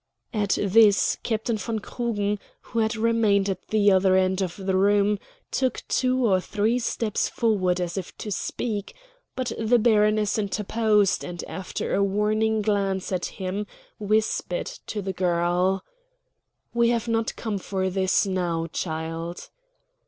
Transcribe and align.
At 0.33 0.57
this 0.59 1.15
Captain 1.21 1.57
von 1.59 1.77
Krugen, 1.77 2.39
who 2.61 2.79
had 2.79 2.95
remained 2.95 3.49
at 3.49 3.67
the 3.67 3.91
other 3.91 4.15
end 4.15 4.41
of 4.41 4.55
the 4.57 4.75
room, 4.75 5.19
took 5.51 5.83
two 5.87 6.25
or 6.25 6.41
three 6.41 6.79
steps 6.79 7.29
forward 7.29 7.79
as 7.79 7.99
if 7.99 8.17
to 8.17 8.31
speak; 8.31 8.95
but 9.35 9.51
the 9.59 9.77
baroness 9.77 10.39
interposed, 10.39 11.23
and 11.23 11.43
after 11.43 11.93
a 11.93 12.03
warning 12.03 12.63
glance 12.63 13.11
at 13.11 13.25
him 13.37 13.67
whispered 13.99 14.65
to 14.87 15.03
the 15.03 15.13
girl: 15.13 15.85
"We 16.73 16.89
have 16.89 17.07
not 17.07 17.35
come 17.35 17.59
for 17.59 17.87
this 17.91 18.25
now, 18.25 18.65
child." 18.73 19.51